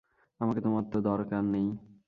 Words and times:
আমাকে 0.39 0.59
তোমার 0.61 0.83
তো 0.91 0.97
দরকার 1.03 1.43
নেই। 1.53 1.67